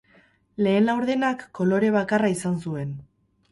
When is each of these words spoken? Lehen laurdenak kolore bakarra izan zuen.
Lehen 0.67 0.87
laurdenak 0.87 1.45
kolore 1.61 1.93
bakarra 1.99 2.35
izan 2.39 2.59
zuen. 2.65 2.99